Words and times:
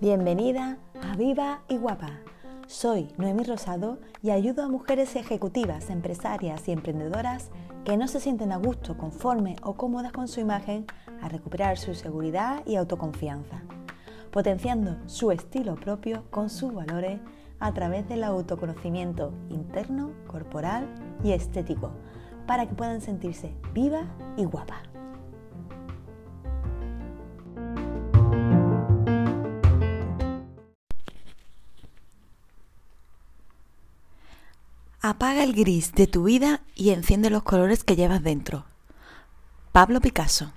Bienvenida 0.00 0.76
a 1.02 1.16
Viva 1.16 1.62
y 1.66 1.78
Guapa. 1.78 2.20
Soy 2.66 3.08
Noemi 3.16 3.44
Rosado 3.44 3.98
y 4.22 4.30
ayudo 4.30 4.64
a 4.64 4.68
mujeres 4.68 5.16
ejecutivas, 5.16 5.88
empresarias 5.88 6.68
y 6.68 6.72
emprendedoras 6.72 7.50
que 7.86 7.96
no 7.96 8.06
se 8.06 8.20
sienten 8.20 8.52
a 8.52 8.58
gusto, 8.58 8.98
conforme 8.98 9.56
o 9.62 9.74
cómodas 9.74 10.12
con 10.12 10.28
su 10.28 10.40
imagen 10.40 10.84
a 11.22 11.30
recuperar 11.30 11.78
su 11.78 11.94
seguridad 11.94 12.62
y 12.66 12.76
autoconfianza, 12.76 13.62
potenciando 14.30 14.98
su 15.06 15.30
estilo 15.32 15.74
propio 15.76 16.24
con 16.30 16.50
sus 16.50 16.74
valores 16.74 17.18
a 17.60 17.72
través 17.72 18.06
del 18.08 18.24
autoconocimiento 18.24 19.32
interno, 19.48 20.12
corporal 20.26 20.86
y 21.22 21.32
estético, 21.32 21.92
para 22.50 22.66
que 22.66 22.74
puedan 22.74 23.00
sentirse 23.00 23.54
viva 23.72 24.12
y 24.36 24.42
guapa. 24.42 24.82
Apaga 35.00 35.44
el 35.44 35.52
gris 35.54 35.92
de 35.92 36.08
tu 36.08 36.24
vida 36.24 36.62
y 36.74 36.90
enciende 36.90 37.30
los 37.30 37.44
colores 37.44 37.84
que 37.84 37.94
llevas 37.94 38.24
dentro. 38.24 38.64
Pablo 39.70 40.00
Picasso. 40.00 40.52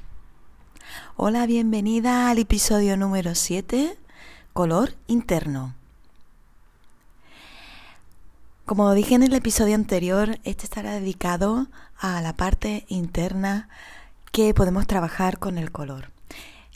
Hola, 1.15 1.45
bienvenida 1.45 2.31
al 2.31 2.39
episodio 2.39 2.97
número 2.97 3.35
7, 3.35 3.99
color 4.53 4.95
interno. 5.05 5.75
Como 8.65 8.93
dije 8.93 9.15
en 9.15 9.23
el 9.23 9.33
episodio 9.33 9.75
anterior, 9.75 10.39
este 10.45 10.63
estará 10.63 10.93
dedicado 10.93 11.67
a 11.99 12.21
la 12.21 12.31
parte 12.31 12.85
interna 12.87 13.67
que 14.31 14.53
podemos 14.53 14.87
trabajar 14.87 15.37
con 15.37 15.57
el 15.57 15.69
color. 15.69 16.11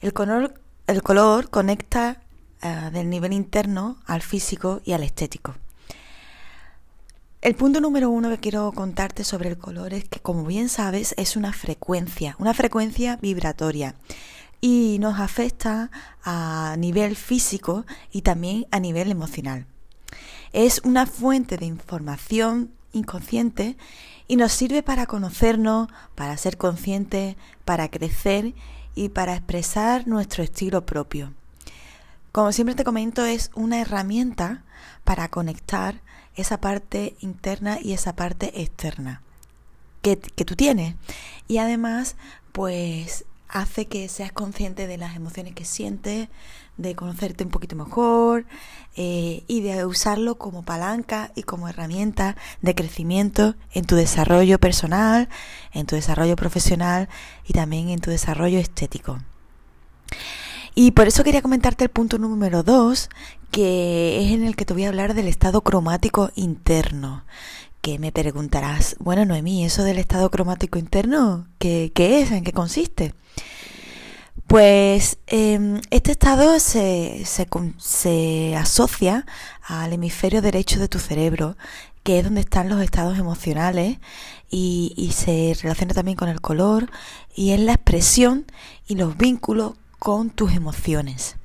El 0.01 0.11
color, 0.11 0.59
el 0.87 1.01
color 1.01 1.49
conecta 1.49 2.19
uh, 2.61 2.91
del 2.91 3.09
nivel 3.09 3.31
interno 3.31 3.95
al 4.05 4.21
físico 4.21 4.81
y 4.83 4.91
al 4.91 5.03
estético. 5.03 5.55
El 7.41 7.55
punto 7.55 7.79
número 7.79 8.09
uno 8.09 8.29
que 8.31 8.39
quiero 8.39 8.69
contarte 8.73 9.23
sobre 9.23 9.47
el 9.47 9.57
color 9.57 9.93
es 9.93 10.03
que, 10.09 10.19
como 10.19 10.43
bien 10.43 10.67
sabes, 10.67 11.15
es 11.17 11.37
una 11.37 11.53
frecuencia, 11.53 12.35
una 12.37 12.53
frecuencia 12.53 13.15
vibratoria 13.15 13.95
y 14.59 14.97
nos 14.99 15.21
afecta 15.21 15.89
a 16.21 16.75
nivel 16.77 17.15
físico 17.15 17.85
y 18.11 18.23
también 18.23 18.67
a 18.71 18.81
nivel 18.81 19.09
emocional. 19.09 19.67
Es 20.57 20.81
una 20.83 21.05
fuente 21.05 21.55
de 21.57 21.67
información 21.67 22.71
inconsciente 22.91 23.77
y 24.27 24.37
nos 24.37 24.51
sirve 24.51 24.81
para 24.81 25.05
conocernos, 25.05 25.87
para 26.15 26.35
ser 26.35 26.57
conscientes, 26.57 27.35
para 27.63 27.91
crecer 27.91 28.55
y 28.95 29.09
para 29.09 29.35
expresar 29.35 30.07
nuestro 30.07 30.43
estilo 30.43 30.83
propio. 30.83 31.31
Como 32.31 32.51
siempre 32.53 32.73
te 32.73 32.83
comento, 32.83 33.23
es 33.23 33.51
una 33.53 33.79
herramienta 33.79 34.63
para 35.03 35.29
conectar 35.29 36.01
esa 36.33 36.59
parte 36.59 37.15
interna 37.19 37.77
y 37.79 37.93
esa 37.93 38.15
parte 38.15 38.59
externa 38.59 39.21
que, 40.01 40.17
que 40.17 40.43
tú 40.43 40.55
tienes. 40.55 40.95
Y 41.47 41.59
además, 41.59 42.15
pues 42.51 43.25
hace 43.47 43.85
que 43.85 44.09
seas 44.09 44.31
consciente 44.31 44.87
de 44.87 44.97
las 44.97 45.15
emociones 45.15 45.53
que 45.53 45.65
sientes, 45.65 46.29
de 46.77 46.95
conocerte 46.95 47.43
un 47.43 47.49
poquito 47.49 47.75
mejor 47.75 48.45
eh, 48.95 49.43
y 49.47 49.61
de 49.61 49.85
usarlo 49.85 50.37
como 50.37 50.63
palanca 50.63 51.31
y 51.35 51.43
como 51.43 51.67
herramienta 51.67 52.35
de 52.61 52.75
crecimiento 52.75 53.55
en 53.73 53.85
tu 53.85 53.95
desarrollo 53.95 54.59
personal, 54.59 55.29
en 55.73 55.85
tu 55.85 55.95
desarrollo 55.95 56.35
profesional 56.35 57.09
y 57.45 57.53
también 57.53 57.89
en 57.89 57.99
tu 57.99 58.09
desarrollo 58.09 58.59
estético. 58.59 59.19
Y 60.75 60.91
por 60.91 61.07
eso 61.07 61.23
quería 61.23 61.41
comentarte 61.41 61.85
el 61.85 61.89
punto 61.89 62.19
número 62.19 62.61
dos, 62.61 63.09
que 63.49 64.23
es 64.23 64.31
en 64.31 64.43
el 64.45 64.55
que 64.55 64.65
te 64.65 64.73
voy 64.73 64.85
a 64.85 64.89
hablar 64.89 65.15
del 65.15 65.27
estado 65.27 65.61
cromático 65.61 66.31
interno. 66.35 67.23
Que 67.81 67.97
me 67.97 68.11
preguntarás, 68.11 68.95
bueno 68.99 69.25
Noemí, 69.25 69.65
¿eso 69.65 69.83
del 69.83 69.97
estado 69.97 70.29
cromático 70.29 70.77
interno 70.77 71.47
qué, 71.57 71.91
qué 71.95 72.21
es? 72.21 72.31
¿En 72.31 72.43
qué 72.43 72.51
consiste? 72.51 73.15
Pues 74.45 75.17
eh, 75.27 75.81
este 75.89 76.11
estado 76.11 76.59
se, 76.59 77.23
se, 77.25 77.47
se, 77.79 78.55
asocia 78.55 79.25
al 79.63 79.91
hemisferio 79.91 80.41
derecho 80.41 80.79
de 80.79 80.87
tu 80.87 80.99
cerebro, 80.99 81.57
que 82.03 82.19
es 82.19 82.23
donde 82.23 82.41
están 82.41 82.69
los 82.69 82.81
estados 82.81 83.17
emocionales 83.17 83.97
y, 84.49 84.93
y 84.95 85.11
se 85.11 85.57
relaciona 85.61 85.93
también 85.93 86.15
con 86.15 86.29
el 86.29 86.39
color 86.39 86.89
y 87.35 87.51
es 87.51 87.59
la 87.59 87.73
expresión 87.73 88.45
y 88.87 88.95
los 88.95 89.17
vínculos 89.17 89.73
con 89.99 90.29
tus 90.29 90.53
emociones. 90.53 91.35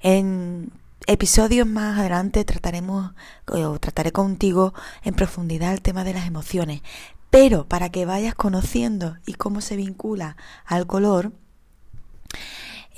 En 0.00 0.72
episodios 1.06 1.66
más 1.66 1.98
adelante 1.98 2.44
trataremos 2.44 3.12
o 3.46 3.78
trataré 3.78 4.12
contigo 4.12 4.72
en 5.02 5.14
profundidad 5.14 5.72
el 5.74 5.82
tema 5.82 6.04
de 6.04 6.14
las 6.14 6.26
emociones, 6.26 6.82
pero 7.28 7.66
para 7.66 7.90
que 7.90 8.06
vayas 8.06 8.34
conociendo 8.34 9.16
y 9.26 9.34
cómo 9.34 9.60
se 9.60 9.76
vincula 9.76 10.36
al 10.64 10.86
color, 10.86 11.32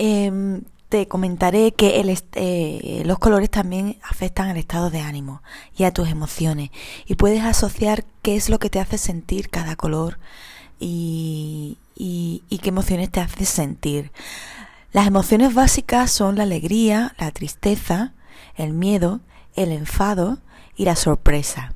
eh, 0.05 0.61
te 0.89 1.07
comentaré 1.07 1.71
que 1.71 2.01
el 2.01 2.15
eh, 2.35 3.03
los 3.05 3.17
colores 3.19 3.49
también 3.49 3.97
afectan 4.03 4.49
al 4.49 4.57
estado 4.57 4.89
de 4.89 4.99
ánimo 4.99 5.41
y 5.75 5.85
a 5.85 5.91
tus 5.91 6.09
emociones 6.09 6.69
y 7.05 7.15
puedes 7.15 7.43
asociar 7.43 8.03
qué 8.21 8.35
es 8.35 8.49
lo 8.49 8.59
que 8.59 8.69
te 8.69 8.79
hace 8.79 8.97
sentir 8.97 9.49
cada 9.49 9.75
color 9.75 10.19
y 10.79 11.77
qué 12.61 12.69
emociones 12.69 13.09
te 13.09 13.21
hace 13.21 13.45
sentir. 13.45 14.11
Las 14.91 15.07
emociones 15.07 15.53
básicas 15.53 16.11
son 16.11 16.35
la 16.35 16.43
alegría, 16.43 17.15
la 17.17 17.31
tristeza, 17.31 18.13
el 18.55 18.73
miedo, 18.73 19.21
el 19.55 19.71
enfado 19.71 20.39
y 20.75 20.85
la 20.85 20.95
sorpresa. 20.95 21.73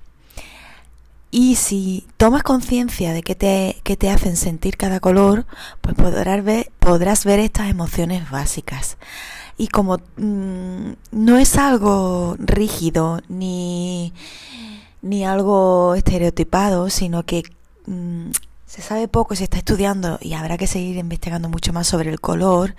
Y 1.29 1.55
si 1.55 2.07
tomas 2.17 2.43
conciencia 2.43 3.11
de 3.11 3.21
qué 3.21 3.35
te, 3.35 3.81
te 3.83 4.09
hacen 4.09 4.37
sentir 4.37 4.77
cada 4.77 4.99
color, 4.99 5.45
pues 5.81 5.95
podrás 5.95 6.43
ver, 6.43 6.71
podrás 6.79 7.25
ver 7.25 7.39
estas 7.39 7.69
emociones 7.69 8.29
básicas. 8.29 8.97
Y 9.57 9.67
como 9.67 9.99
mmm, 10.17 10.91
no 11.11 11.37
es 11.37 11.57
algo 11.57 12.35
rígido 12.39 13.21
ni, 13.27 14.13
ni 15.01 15.25
algo 15.25 15.95
estereotipado, 15.95 16.89
sino 16.89 17.23
que 17.23 17.43
mmm, 17.87 18.29
se 18.65 18.81
sabe 18.81 19.07
poco, 19.07 19.35
se 19.35 19.43
está 19.45 19.57
estudiando 19.57 20.19
y 20.21 20.33
habrá 20.33 20.57
que 20.57 20.67
seguir 20.67 20.97
investigando 20.97 21.49
mucho 21.49 21.73
más 21.73 21.87
sobre 21.87 22.09
el 22.09 22.21
color. 22.21 22.75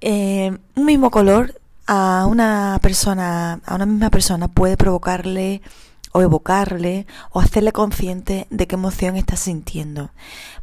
Eh, 0.00 0.56
un 0.76 0.84
mismo 0.84 1.10
color 1.10 1.60
a 1.86 2.26
una 2.28 2.78
persona, 2.82 3.60
a 3.64 3.74
una 3.74 3.86
misma 3.86 4.10
persona 4.10 4.48
puede 4.48 4.76
provocarle 4.76 5.60
o 6.12 6.22
evocarle 6.22 7.06
o 7.30 7.40
hacerle 7.40 7.72
consciente 7.72 8.46
de 8.50 8.66
qué 8.66 8.74
emoción 8.74 9.16
está 9.16 9.36
sintiendo. 9.36 10.10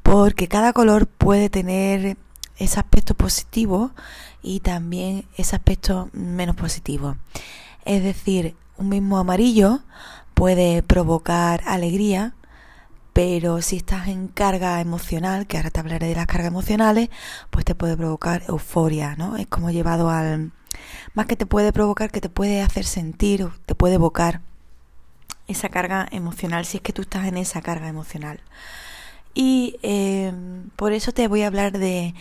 Porque 0.04 0.48
cada 0.48 0.74
color 0.74 1.08
puede 1.08 1.50
tener 1.50 2.18
ese 2.58 2.80
aspecto 2.80 3.14
positivo 3.14 3.92
y 4.42 4.60
también 4.62 5.26
ese 5.38 5.56
aspecto 5.56 6.10
menos 6.14 6.56
positivo. 6.56 7.18
Es 7.86 8.04
decir, 8.04 8.56
un 8.78 8.90
mismo 8.90 9.18
amarillo 9.18 9.82
puede 10.34 10.84
provocar 10.84 11.62
alegría, 11.66 12.34
pero 13.14 13.62
si 13.62 13.78
estás 13.78 14.08
en 14.08 14.28
carga 14.28 14.80
emocional, 14.80 15.48
que 15.48 15.58
ahora 15.58 15.72
te 15.72 15.80
hablaré 15.80 16.08
de 16.08 16.16
las 16.16 16.28
cargas 16.28 16.48
emocionales, 16.48 17.10
pues 17.50 17.66
te 17.66 17.74
puede 17.74 17.98
provocar 17.98 18.44
euforia, 18.48 19.16
¿no? 19.16 19.38
Es 19.38 19.48
como 19.48 19.72
llevado 19.72 20.10
al... 20.10 20.52
Más 21.16 21.26
que 21.26 21.36
te 21.36 21.48
puede 21.48 21.74
provocar, 21.74 22.12
que 22.12 22.22
te 22.22 22.30
puede 22.30 22.62
hacer 22.62 22.86
sentir 22.86 23.50
te 23.66 23.74
puede 23.74 23.96
evocar 23.96 24.42
esa 25.48 25.70
carga 25.70 26.08
emocional, 26.12 26.66
si 26.66 26.78
es 26.78 26.84
que 26.84 26.94
tú 26.94 27.04
estás 27.04 27.26
en 27.26 27.38
esa 27.38 27.62
carga 27.62 27.88
emocional. 27.88 28.40
Y 29.34 29.78
eh, 29.84 30.34
por 30.76 30.94
eso 30.94 31.12
te 31.12 31.28
voy 31.28 31.44
a 31.44 31.48
hablar 31.48 31.78
de, 31.78 32.16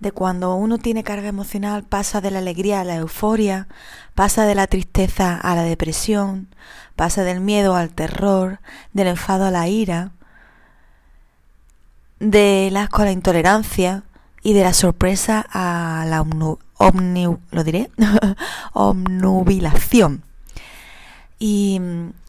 de 0.00 0.12
cuando 0.12 0.54
uno 0.54 0.78
tiene 0.78 1.04
carga 1.04 1.28
emocional, 1.28 1.84
pasa 1.84 2.20
de 2.20 2.30
la 2.30 2.38
alegría 2.38 2.80
a 2.80 2.84
la 2.84 2.96
euforia, 2.96 3.68
pasa 4.14 4.44
de 4.44 4.54
la 4.54 4.66
tristeza 4.66 5.36
a 5.36 5.54
la 5.54 5.62
depresión, 5.62 6.48
pasa 6.96 7.22
del 7.24 7.40
miedo 7.40 7.74
al 7.76 7.90
terror, 7.90 8.60
del 8.92 9.08
enfado 9.08 9.46
a 9.46 9.50
la 9.50 9.68
ira, 9.68 10.12
de 12.20 12.70
la 12.72 12.82
asco 12.82 13.02
a 13.02 13.06
la 13.06 13.12
intolerancia 13.12 14.02
y 14.42 14.52
de 14.52 14.64
la 14.64 14.72
sorpresa 14.72 15.44
a 15.50 16.04
la 16.06 16.20
omnu, 16.22 17.38
diré, 17.64 17.90
omnubilación. 18.72 20.24
Y, 21.38 21.80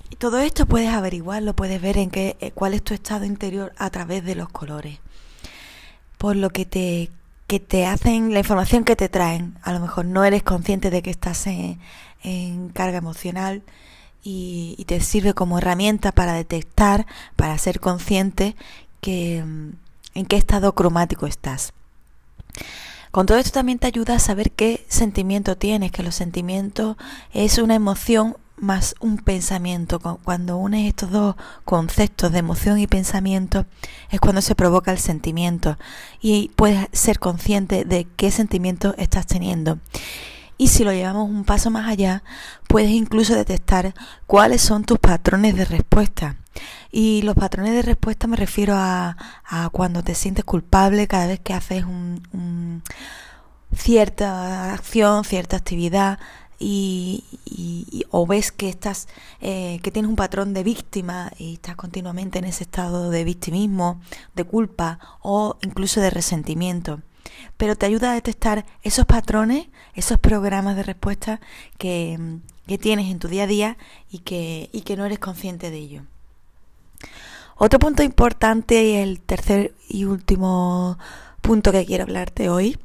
y, 0.10 0.16
todo 0.16 0.40
esto 0.40 0.66
puedes 0.66 0.90
averiguarlo, 0.90 1.56
puedes 1.56 1.82
ver 1.82 1.98
en 1.98 2.10
qué, 2.10 2.38
eh, 2.40 2.52
cuál 2.52 2.74
es 2.74 2.84
tu 2.84 2.94
estado 2.94 3.26
interior 3.26 3.74
a 3.78 3.90
través 3.90 4.24
de 4.24 4.36
los 4.36 4.50
colores. 4.50 5.00
Por 6.18 6.36
lo 6.36 6.50
que 6.50 6.66
te, 6.66 7.10
que 7.48 7.60
te 7.60 7.86
hacen, 7.86 8.34
la 8.34 8.40
información 8.40 8.84
que 8.84 8.96
te 8.96 9.10
traen, 9.10 9.58
a 9.64 9.74
lo 9.74 9.80
mejor 9.80 10.06
no 10.06 10.24
eres 10.24 10.44
consciente 10.44 10.90
de 10.90 11.02
que 11.02 11.12
estás 11.12 11.48
en, 11.48 11.80
carga 12.74 12.98
emocional 12.98 13.64
y, 14.24 14.76
y 14.78 14.86
te 14.86 15.00
sirve 15.00 15.34
como 15.34 15.58
herramienta 15.58 16.12
para 16.12 16.34
detectar, 16.34 17.06
para 17.38 17.58
ser 17.58 17.80
consciente 17.80 18.56
que, 19.02 19.44
mm, 19.46 19.72
en 20.16 20.26
qué 20.26 20.36
estado 20.36 20.76
cromático 20.76 21.28
estás. 21.28 21.74
Con 23.12 23.26
todo 23.26 23.38
esto 23.38 23.52
también 23.52 23.80
te 23.80 23.88
ayuda 23.88 24.16
a 24.16 24.20
saber 24.20 24.52
qué 24.52 24.86
sentimiento 24.88 25.58
tienes, 25.58 25.92
que 25.92 26.04
los 26.04 26.16
sentimientos 26.16 26.96
es 27.34 27.58
una 27.58 27.76
emoción 27.76 28.38
más 28.60 28.96
un 29.00 29.18
pensamiento. 29.18 30.00
Cuando 30.00 30.58
unes 30.58 30.88
estos 30.88 31.12
dos 31.12 31.36
conceptos 31.66 32.32
de 32.32 32.40
emoción 32.40 32.80
y 32.80 32.88
pensamiento 32.88 33.66
es 34.10 34.20
cuando 34.20 34.42
se 34.42 34.56
provoca 34.56 34.92
el 34.92 35.00
sentimiento 35.00 35.78
y 36.22 36.52
puedes 36.56 36.88
ser 36.92 37.20
consciente 37.20 37.86
de 37.86 38.08
qué 38.16 38.32
sentimiento 38.32 38.96
estás 38.98 39.28
teniendo. 39.28 39.80
Y 40.58 40.68
si 40.68 40.84
lo 40.84 40.92
llevamos 40.92 41.30
un 41.30 41.46
paso 41.46 41.72
más 41.72 41.88
allá, 41.88 42.22
puedes 42.68 42.92
incluso 42.92 43.34
detectar 43.34 43.94
cuáles 44.28 44.62
son 44.62 44.84
tus 44.84 45.00
patrones 45.00 45.56
de 45.56 45.64
respuesta. 45.64 46.36
Y 46.92 47.22
los 47.22 47.36
patrones 47.36 47.74
de 47.74 47.82
respuesta 47.82 48.28
me 48.28 48.36
refiero 48.36 48.74
a, 48.76 49.16
cuando 49.72 50.04
te 50.04 50.16
sientes 50.16 50.44
culpable 50.44 51.08
cada 51.08 51.28
vez 51.28 51.40
que 51.40 51.54
haces 51.54 51.86
un, 51.86 52.84
cierta 53.74 54.74
acción, 54.74 55.24
cierta 55.24 55.56
actividad, 55.56 56.20
y, 56.60 57.24
o 58.12 58.28
ves 58.28 58.52
que 58.52 58.70
estás 58.70 59.08
eh, 59.42 59.80
que 59.82 59.92
tienes 59.92 60.10
un 60.10 60.16
patrón 60.16 60.54
de 60.54 60.64
víctima 60.64 61.32
y 61.38 61.54
estás 61.54 61.76
continuamente 61.76 62.40
en 62.40 62.46
ese 62.46 62.64
estado 62.64 63.10
de 63.10 63.24
victimismo, 63.24 64.02
de 64.36 64.44
culpa 64.44 65.00
o 65.22 65.58
incluso 65.62 66.02
de 66.02 66.10
resentimiento 66.10 67.02
pero 67.58 67.76
te 67.76 67.86
ayuda 67.86 68.12
a 68.12 68.14
detectar 68.14 68.66
esos 68.84 69.06
patrones, 69.06 69.68
esos 69.94 70.18
programas 70.18 70.76
de 70.76 70.84
respuesta 70.84 71.40
que, 71.78 72.40
tienes 72.80 73.12
en 73.12 73.20
tu 73.20 73.28
día 73.28 73.44
a 73.44 73.48
día 73.48 73.78
y 74.12 74.20
que, 74.20 74.70
y 74.72 74.82
que 74.82 74.96
no 74.96 75.06
eres 75.06 75.20
consciente 75.20 75.72
de 75.72 75.78
ello. 75.78 76.04
Otro 77.58 77.80
punto 77.80 78.04
importante 78.04 78.84
y 78.84 78.96
el 78.96 79.20
tercer 79.20 79.74
y 79.90 80.06
último 80.06 80.98
punto 81.42 81.72
que 81.72 81.86
quiero 81.86 82.04
hablarte 82.04 82.48
hoy, 82.48 82.78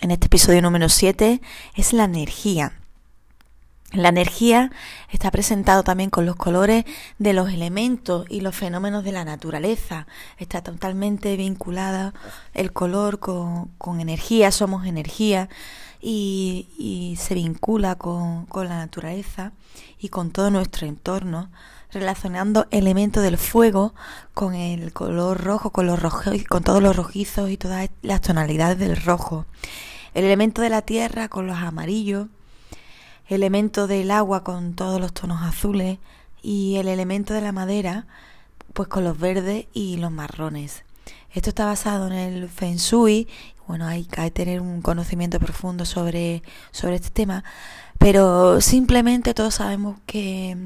en 0.00 0.10
este 0.10 0.26
episodio 0.26 0.62
número 0.62 0.88
7, 0.88 1.40
es 1.74 1.92
la 1.92 2.04
energía. 2.04 2.72
La 3.92 4.08
energía 4.08 4.72
está 5.10 5.30
presentado 5.30 5.84
también 5.84 6.10
con 6.10 6.26
los 6.26 6.36
colores 6.36 6.84
de 7.18 7.32
los 7.32 7.50
elementos 7.50 8.26
y 8.28 8.40
los 8.40 8.54
fenómenos 8.54 9.04
de 9.04 9.12
la 9.12 9.24
naturaleza. 9.24 10.06
Está 10.38 10.60
totalmente 10.62 11.36
vinculada 11.36 12.12
el 12.52 12.72
color 12.72 13.20
con, 13.20 14.00
energía, 14.00 14.50
somos 14.50 14.86
energía 14.86 15.48
y, 16.00 17.16
se 17.18 17.34
vincula 17.34 17.94
con, 17.94 18.46
la 18.54 18.76
naturaleza 18.76 19.52
y 19.98 20.08
con 20.08 20.30
todo 20.30 20.50
nuestro 20.50 20.86
entorno, 20.86 21.50
relacionando 21.96 22.66
elementos 22.70 23.22
del 23.22 23.38
fuego 23.38 23.94
con 24.34 24.54
el 24.54 24.92
color 24.92 25.42
rojo, 25.42 25.70
con, 25.70 25.86
los 25.86 26.00
con 26.48 26.62
todos 26.62 26.82
los 26.82 26.96
rojizos 26.96 27.50
y 27.50 27.56
todas 27.56 27.90
las 28.02 28.20
tonalidades 28.20 28.78
del 28.78 28.96
rojo. 28.96 29.46
El 30.14 30.24
elemento 30.24 30.62
de 30.62 30.70
la 30.70 30.82
tierra 30.82 31.28
con 31.28 31.46
los 31.46 31.58
amarillos 31.58 32.28
elemento 33.28 33.86
del 33.86 34.10
agua 34.10 34.44
con 34.44 34.74
todos 34.74 35.00
los 35.00 35.12
tonos 35.12 35.42
azules 35.42 35.98
y 36.42 36.76
el 36.76 36.88
elemento 36.88 37.34
de 37.34 37.40
la 37.40 37.52
madera 37.52 38.06
pues 38.72 38.88
con 38.88 39.04
los 39.04 39.18
verdes 39.18 39.66
y 39.72 39.96
los 39.96 40.12
marrones. 40.12 40.84
Esto 41.32 41.50
está 41.50 41.66
basado 41.66 42.06
en 42.06 42.12
el 42.12 42.48
Feng 42.48 42.76
Shui, 42.76 43.28
bueno, 43.66 43.86
hay 43.86 44.04
que 44.04 44.30
tener 44.30 44.60
un 44.60 44.80
conocimiento 44.80 45.40
profundo 45.40 45.84
sobre, 45.84 46.42
sobre 46.70 46.96
este 46.96 47.10
tema, 47.10 47.42
pero 47.98 48.60
simplemente 48.60 49.34
todos 49.34 49.54
sabemos 49.54 49.98
que, 50.06 50.56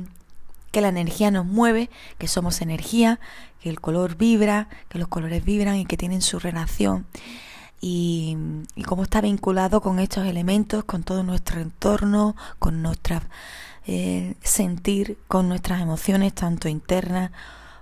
que 0.70 0.80
la 0.80 0.88
energía 0.88 1.30
nos 1.30 1.46
mueve, 1.46 1.90
que 2.18 2.28
somos 2.28 2.60
energía, 2.60 3.20
que 3.60 3.70
el 3.70 3.80
color 3.80 4.16
vibra, 4.16 4.68
que 4.88 4.98
los 4.98 5.08
colores 5.08 5.44
vibran 5.44 5.76
y 5.76 5.86
que 5.86 5.96
tienen 5.96 6.22
su 6.22 6.38
relación 6.38 7.06
y, 7.80 8.36
cómo 8.86 9.02
está 9.02 9.20
vinculado 9.20 9.80
con 9.80 9.98
estos 9.98 10.26
elementos, 10.26 10.84
con 10.84 11.02
todo 11.02 11.22
nuestro 11.22 11.60
entorno, 11.60 12.36
con 12.58 12.82
nuestra 12.82 13.22
eh, 13.86 14.34
sentir, 14.42 15.18
con 15.28 15.48
nuestras 15.48 15.80
emociones, 15.80 16.34
tanto 16.34 16.68
internas 16.68 17.30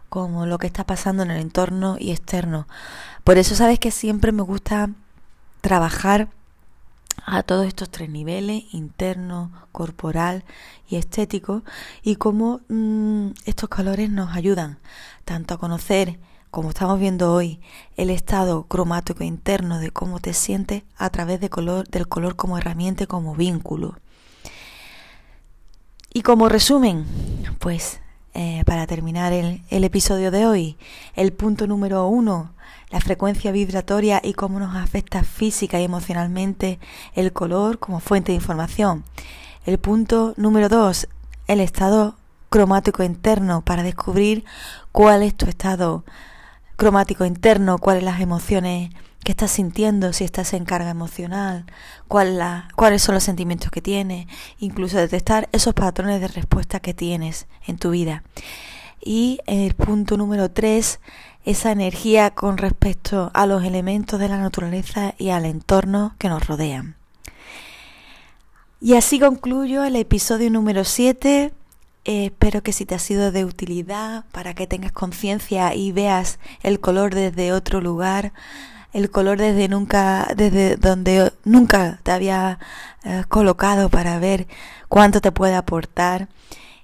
como 0.08 0.46
lo 0.46 0.58
que 0.58 0.67
está 0.67 0.85
pasando 0.85 1.23
en 1.23 1.31
el 1.31 1.40
entorno 1.40 1.96
y 1.99 2.12
externo. 2.12 2.67
Por 3.25 3.38
eso 3.38 3.55
sabes 3.55 3.79
que 3.79 3.90
siempre 3.90 4.32
me 4.32 4.43
gusta 4.43 4.90
trabajar 5.61 6.29
a 7.30 7.42
todos 7.42 7.66
estos 7.66 7.90
tres 7.90 8.08
niveles, 8.08 8.64
interno, 8.72 9.52
corporal 9.72 10.44
y 10.88 10.96
estético, 10.96 11.62
y 12.02 12.16
cómo 12.16 12.60
mm, 12.69 13.30
estos 13.44 13.69
colores 13.69 14.10
nos 14.10 14.34
ayudan 14.34 14.78
tanto 15.25 15.54
a 15.54 15.58
conocer 15.58 16.19
como 16.50 16.70
estamos 16.70 16.98
viendo 16.98 17.32
hoy, 17.32 17.60
el 17.96 18.08
estado 18.08 18.64
cromático 18.64 19.22
interno 19.22 19.78
de 19.78 19.90
cómo 19.90 20.19
te 20.19 20.32
sientes 20.32 20.82
a 20.96 21.10
través 21.10 21.40
de 21.40 21.50
color, 21.50 21.86
del 21.88 22.08
color 22.08 22.36
como 22.36 22.56
herramienta, 22.56 23.06
como 23.06 23.34
vínculo. 23.34 23.98
Y 26.12 26.22
como 26.22 26.48
resumen, 26.48 27.04
pues 27.58 28.00
eh, 28.34 28.62
para 28.66 28.86
terminar 28.86 29.32
el, 29.32 29.62
el 29.70 29.84
episodio 29.84 30.30
de 30.30 30.46
hoy, 30.46 30.76
el 31.14 31.32
punto 31.32 31.66
número 31.66 32.06
uno, 32.06 32.52
la 32.90 33.00
frecuencia 33.00 33.52
vibratoria 33.52 34.20
y 34.22 34.34
cómo 34.34 34.58
nos 34.58 34.76
afecta 34.76 35.25
física 35.25 35.80
y 35.80 35.84
emocionalmente 35.84 36.78
el 37.14 37.32
color 37.32 37.78
como 37.78 38.00
fuente 38.00 38.32
de 38.32 38.36
información. 38.36 39.04
El 39.66 39.78
punto 39.78 40.34
número 40.36 40.69
dos, 40.69 41.08
el 41.46 41.60
estado 41.60 42.16
cromático 42.50 43.02
interno 43.02 43.62
para 43.62 43.82
descubrir 43.82 44.44
cuál 44.92 45.22
es 45.22 45.34
tu 45.34 45.46
estado 45.46 46.04
cromático 46.76 47.25
interno, 47.25 47.78
cuáles 47.78 48.02
las 48.02 48.20
emociones 48.20 48.90
que 49.25 49.32
estás 49.32 49.50
sintiendo, 49.50 50.12
si 50.12 50.25
estás 50.25 50.53
en 50.53 50.65
carga 50.65 50.91
emocional, 50.91 51.67
cuál 52.06 52.38
la, 52.38 52.69
cuáles 52.76 53.03
son 53.03 53.15
los 53.15 53.25
sentimientos 53.25 53.70
que 53.70 53.82
tienes, 53.82 54.26
incluso 54.59 54.97
detectar 54.97 55.49
esos 55.53 55.75
patrones 55.75 56.20
de 56.20 56.29
respuesta 56.29 56.81
que 56.81 56.94
tienes 56.94 57.47
en 57.67 57.79
tu 57.79 57.91
vida. 57.91 58.23
Y 59.00 59.41
el 59.47 59.75
punto 59.75 60.17
número 60.17 60.50
tres, 60.50 61.00
esa 61.44 61.73
energía 61.73 62.31
con 62.31 62.59
respecto 62.59 63.31
a 63.35 63.47
los 63.47 63.65
elementos 63.65 64.19
de 64.19 64.29
la 64.29 64.38
naturaleza 64.38 65.15
y 65.19 65.31
al 65.31 65.44
entorno 65.44 66.14
que 66.19 66.29
nos 66.29 66.47
rodean. 66.47 66.97
Y 68.81 68.94
así 68.94 69.19
concluyo 69.19 69.85
el 69.85 69.97
episodio 69.97 70.50
número 70.50 70.85
7 70.85 71.53
eh, 72.05 72.25
espero 72.25 72.62
que 72.62 72.73
si 72.73 72.87
te 72.87 72.94
ha 72.94 72.99
sido 72.99 73.32
de 73.32 73.44
utilidad 73.44 74.25
para 74.32 74.55
que 74.55 74.67
tengas 74.67 74.93
conciencia 74.93 75.75
y 75.75 75.93
veas 75.93 76.38
el 76.62 76.81
color 76.81 77.14
desde 77.14 77.53
otro 77.53 77.82
lugar, 77.82 78.32
el 78.92 79.11
color 79.11 79.38
desde 79.38 79.68
nunca, 79.68 80.28
desde 80.37 80.76
donde 80.76 81.33
nunca 81.45 82.00
te 82.02 82.12
había 82.12 82.59
eh, 83.04 83.25
colocado 83.28 83.88
para 83.88 84.18
ver 84.18 84.47
cuánto 84.88 85.21
te 85.21 85.33
puede 85.33 85.54
aportar 85.54 86.28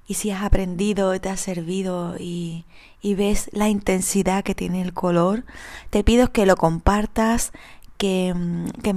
y 0.07 0.15
si 0.15 0.31
has 0.31 0.43
aprendido, 0.43 1.19
te 1.21 1.31
ha 1.31 1.37
servido 1.37 2.17
y, 2.19 2.67
y 3.01 3.15
ves 3.15 3.51
la 3.53 3.69
intensidad 3.69 4.45
que 4.45 4.55
tiene 4.55 4.83
el 4.83 4.93
color, 4.93 5.45
te 5.91 6.05
pido 6.05 6.31
que 6.33 6.47
lo 6.47 6.57
compartas, 6.57 7.53
que, 7.97 8.35
mm, 8.35 8.69
que 8.83 8.95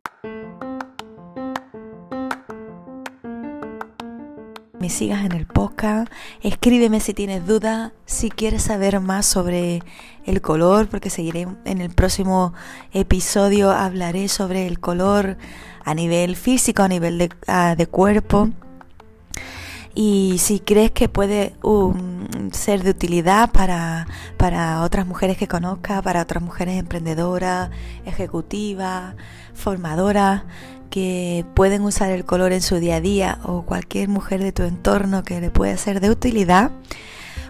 me 4.87 4.91
sigas 4.91 5.25
en 5.25 5.33
el 5.33 5.45
podcast, 5.45 6.09
escríbeme 6.41 7.01
si 7.01 7.13
tienes 7.13 7.45
dudas, 7.45 7.91
si 8.05 8.29
quieres 8.29 8.63
saber 8.63 9.01
más 9.01 9.25
sobre 9.25 9.83
el 10.25 10.39
color, 10.39 10.87
porque 10.87 11.09
seguiré 11.09 11.45
en 11.65 11.81
el 11.81 11.89
próximo 11.89 12.53
episodio, 12.93 13.71
hablaré 13.71 14.29
sobre 14.29 14.65
el 14.65 14.79
color 14.79 15.37
a 15.83 15.93
nivel 15.93 16.37
físico, 16.37 16.83
a 16.83 16.87
nivel 16.87 17.17
de, 17.17 17.29
ah, 17.49 17.75
cuerpo. 17.91 18.49
Y 19.93 20.37
si 20.37 20.61
crees 20.61 20.91
que 20.91 21.09
puede 21.09 21.57
um, 21.63 22.25
ser 22.53 22.83
de 22.83 22.91
utilidad 22.91 23.51
para, 23.51 24.07
para 24.37 24.83
otras 24.83 25.05
mujeres 25.05 25.35
que 25.35 25.49
conozcas, 25.49 26.01
para 26.01 26.21
otras 26.21 26.41
mujeres 26.41 26.79
emprendedoras, 26.79 27.71
ejecutivas, 28.05 29.15
formadoras, 29.53 30.43
que 30.87 31.45
pueden 31.53 31.83
usar 31.83 32.11
el 32.11 32.25
color 32.25 32.51
en 32.53 32.61
su 32.61 32.77
día 32.77 32.97
a 32.97 33.01
día 33.01 33.39
o 33.43 33.63
cualquier 33.63 34.09
mujer 34.09 34.41
de 34.41 34.51
tu 34.51 34.63
entorno 34.63 35.23
que 35.23 35.41
le 35.41 35.51
pueda 35.51 35.75
ser 35.77 35.99
de 35.99 36.09
utilidad, 36.09 36.71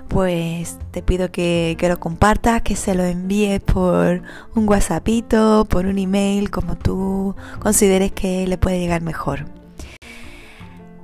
pues 0.07 0.77
te 0.91 1.01
pido 1.01 1.31
que, 1.31 1.75
que, 1.77 1.89
lo 1.89 1.99
compartas, 1.99 2.61
que 2.61 2.75
se 2.75 2.95
lo 2.95 3.03
envíes 3.03 3.61
por 3.61 4.21
un 4.55 4.67
WhatsAppito, 4.69 5.65
por 5.69 5.85
un 5.85 5.97
email, 5.97 6.49
como 6.49 6.77
tú 6.77 7.35
consideres 7.59 8.11
que 8.11 8.47
le 8.47 8.57
puede 8.57 8.79
llegar 8.79 9.01
mejor. 9.01 9.45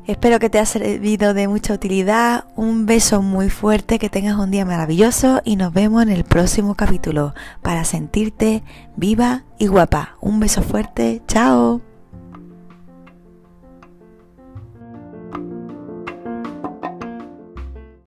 Espero 0.05 0.37
que 0.39 0.49
te 0.49 0.57
haya 0.57 0.65
servido 0.65 1.33
de 1.33 1.47
mucha 1.47 1.73
utilidad. 1.73 2.45
Un 2.57 2.85
beso 2.85 3.21
muy 3.21 3.49
fuerte, 3.49 3.99
que 3.99 4.09
tengas 4.09 4.37
un 4.37 4.51
día 4.51 4.65
maravilloso 4.65 5.41
y 5.45 5.55
nos 5.55 5.71
vemos 5.71 6.03
en 6.03 6.09
el 6.09 6.25
próximo 6.25 6.75
capítulo 6.75 7.33
para 7.61 7.85
sentirte 7.85 8.63
viva 8.97 9.43
y 9.57 9.67
guapa. 9.67 10.17
Un 10.19 10.41
beso 10.41 10.61
fuerte, 10.61 11.21
chao. 11.27 11.92